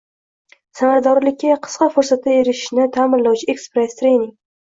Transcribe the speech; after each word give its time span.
Samaradorlikka 0.79 1.57
qisqa 1.67 1.89
fursatda 1.97 2.33
erishni 2.39 2.87
ta’minlovchi 2.97 3.51
ekspress 3.57 3.97
trening 4.03 4.27